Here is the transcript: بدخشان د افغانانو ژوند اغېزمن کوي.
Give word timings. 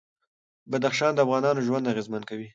بدخشان 0.71 1.11
د 1.13 1.19
افغانانو 1.25 1.65
ژوند 1.67 1.89
اغېزمن 1.91 2.21
کوي. 2.29 2.47